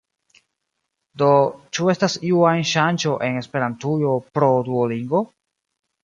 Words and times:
Do, 1.23 1.27
ĉu 1.77 1.89
estas 1.93 2.15
iu 2.29 2.39
ajn 2.51 2.65
ŝanĝo 2.69 3.13
en 3.27 3.37
Esperantujo 3.41 4.15
pro 4.39 4.49
Duolingo? 4.71 5.21